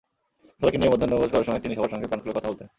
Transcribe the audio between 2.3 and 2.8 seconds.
কথা বলতেন।